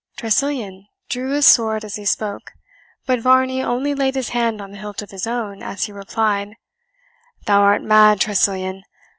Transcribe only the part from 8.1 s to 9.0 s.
Tressilian.